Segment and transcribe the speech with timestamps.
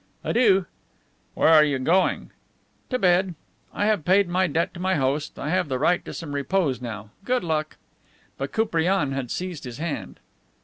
[0.23, 0.65] "Adieu."
[1.35, 2.31] "Where are you going?"
[2.89, 3.35] "To bed.
[3.71, 5.37] I have paid my debt to my host.
[5.37, 7.11] I have the right to some repose now.
[7.23, 7.77] Good luck!"
[8.35, 10.19] But Koupriane had seized his hand.